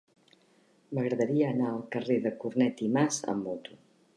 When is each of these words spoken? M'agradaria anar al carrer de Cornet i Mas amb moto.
M'agradaria 0.99 1.51
anar 1.55 1.67
al 1.73 1.85
carrer 1.97 2.17
de 2.27 2.33
Cornet 2.45 2.83
i 2.87 2.91
Mas 2.97 3.21
amb 3.35 3.51
moto. 3.51 3.79